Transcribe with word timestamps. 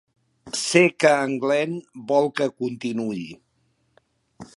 Sé 0.59 0.79
que 1.03 1.11
en 1.25 1.35
Glenn 1.43 1.75
vol 2.13 2.31
que 2.39 2.47
continuï. 2.63 3.27